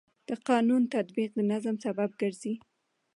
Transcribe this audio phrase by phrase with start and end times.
[0.27, 2.53] د قانون تطبیق د نظم سبب ګرځي.